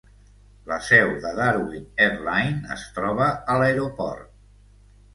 [0.71, 4.37] La seu de Darwin Airline es troba a l'aeroport.